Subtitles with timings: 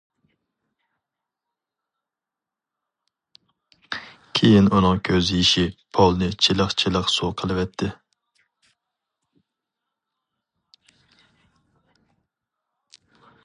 [4.39, 5.65] كېيىن ئۇنىڭ كۆز يېشى
[5.99, 7.91] پولنى چىلىق-چىلىق سۇ قىلىۋەتتى.